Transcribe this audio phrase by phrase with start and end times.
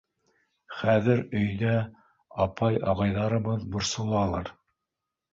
[0.77, 1.73] Хәҙер өйҙә
[2.45, 4.51] апай-ағайҙарыбыҙ борсолалыр.